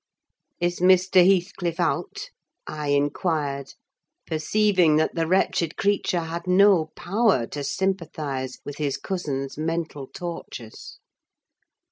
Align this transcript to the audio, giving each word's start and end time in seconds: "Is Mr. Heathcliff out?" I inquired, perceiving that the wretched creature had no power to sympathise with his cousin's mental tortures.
"Is 0.59 0.79
Mr. 0.79 1.23
Heathcliff 1.23 1.79
out?" 1.79 2.31
I 2.65 2.87
inquired, 2.87 3.75
perceiving 4.25 4.95
that 4.95 5.13
the 5.13 5.27
wretched 5.27 5.77
creature 5.77 6.21
had 6.21 6.47
no 6.47 6.87
power 6.95 7.45
to 7.45 7.63
sympathise 7.63 8.57
with 8.65 8.77
his 8.77 8.97
cousin's 8.97 9.59
mental 9.59 10.07
tortures. 10.07 10.97